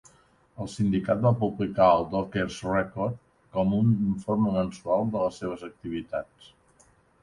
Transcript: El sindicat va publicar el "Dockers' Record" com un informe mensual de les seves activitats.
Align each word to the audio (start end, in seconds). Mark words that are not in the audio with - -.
El 0.63 0.69
sindicat 0.75 1.21
va 1.25 1.31
publicar 1.43 1.91
el 1.99 2.07
"Dockers' 2.15 2.57
Record" 2.71 3.21
com 3.59 3.79
un 3.83 3.95
informe 4.09 4.59
mensual 4.61 5.09
de 5.15 5.27
les 5.29 5.43
seves 5.45 5.71
activitats. 5.73 6.55